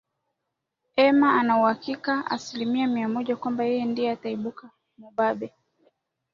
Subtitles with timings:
[0.95, 5.53] ema ana uhakika aslimia mia moja kwamba yeye ndiye ataibuka mubabe